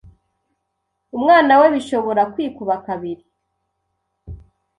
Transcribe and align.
umwana 1.15 1.53
we 1.59 1.67
bishobora 1.75 2.21
kwikuba 2.33 2.75
kabiri, 2.87 3.23